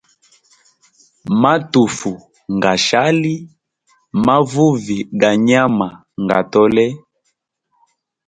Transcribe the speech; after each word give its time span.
Matufu 1.41 2.11
ngashali, 2.55 3.35
mavuvi 4.25 4.97
ga 5.19 5.31
nyama 5.47 5.87
nga 6.21 6.39
tole. 6.51 6.85